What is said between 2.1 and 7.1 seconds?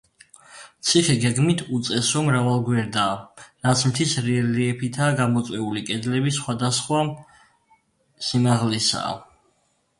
მრავალგვერდაა, რაც მთის რელიეფითა გამოწვეული, კედლები სხვადასხვა